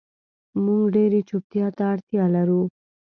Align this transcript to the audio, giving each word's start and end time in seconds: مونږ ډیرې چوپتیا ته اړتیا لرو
مونږ 0.63 0.83
ډیرې 0.95 1.19
چوپتیا 1.29 1.67
ته 1.77 1.83
اړتیا 1.93 2.23
لرو 2.35 2.61